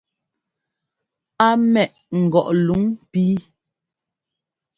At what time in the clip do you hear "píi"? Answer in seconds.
3.11-3.35